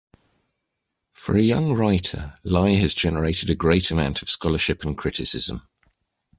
For 1.13 1.37
a 1.37 1.41
young 1.43 1.73
writer, 1.73 2.33
Lai 2.43 2.71
has 2.71 2.95
generated 2.95 3.51
a 3.51 3.55
great 3.55 3.91
amount 3.91 4.23
of 4.23 4.31
scholarship 4.31 4.81
and 4.83 4.97
criticism. 4.97 5.67